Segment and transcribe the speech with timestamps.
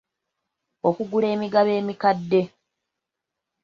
[0.87, 2.41] Okugula emigabo emikadde.